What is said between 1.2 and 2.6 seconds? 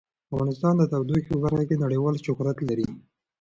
په برخه کې نړیوال شهرت